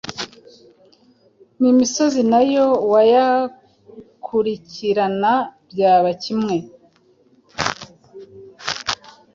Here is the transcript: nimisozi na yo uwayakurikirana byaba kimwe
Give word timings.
nimisozi 1.59 2.21
na 2.31 2.41
yo 2.53 2.65
uwayakurikirana 2.85 5.33
byaba 5.71 6.11
kimwe 6.23 6.57